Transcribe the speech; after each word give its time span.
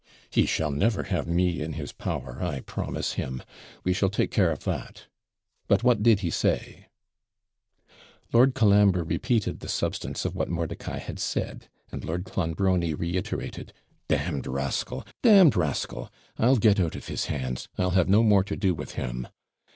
'He 0.31 0.47
shall 0.47 0.71
never 0.71 1.03
have 1.03 1.27
me 1.27 1.61
in 1.61 1.73
his 1.73 1.91
power, 1.91 2.41
I 2.41 2.61
promise 2.61 3.13
him. 3.13 3.43
We 3.83 3.93
shall 3.93 4.09
take 4.09 4.31
care 4.31 4.49
of 4.49 4.63
that. 4.63 5.05
But 5.67 5.83
what 5.83 6.01
did 6.01 6.21
he 6.21 6.31
say?' 6.31 6.87
Lord 8.33 8.55
Colambre 8.55 9.03
repeated 9.03 9.59
the 9.59 9.67
substance 9.69 10.25
of 10.25 10.35
what 10.35 10.49
Mordicai 10.49 10.97
had 10.97 11.19
said, 11.19 11.69
and 11.91 12.03
Lord 12.03 12.25
Clonbrony 12.25 12.95
reiterated 12.95 13.73
'Damned 14.07 14.47
rascal! 14.47 15.05
damned 15.21 15.55
rascal! 15.55 16.09
I'll 16.35 16.55
get 16.57 16.79
out 16.79 16.95
of 16.95 17.05
his 17.05 17.25
hands; 17.25 17.69
I'll 17.77 17.91
have 17.91 18.09
no 18.09 18.23
more 18.23 18.43
to 18.45 18.55
do 18.55 18.73
with 18.73 18.93
him.' 18.93 19.27